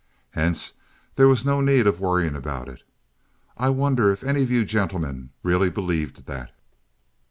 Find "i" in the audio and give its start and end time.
3.55-3.69